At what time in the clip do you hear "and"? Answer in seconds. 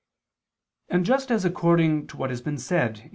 0.89-1.05